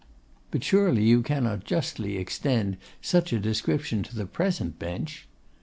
'But 0.49 0.63
surely 0.63 1.03
you 1.03 1.21
cannot 1.21 1.63
justly 1.63 2.17
extend 2.17 2.77
such 3.03 3.31
a 3.31 3.39
description 3.39 4.01
to 4.01 4.15
the 4.15 4.25
present 4.25 4.79
bench? 4.79 5.27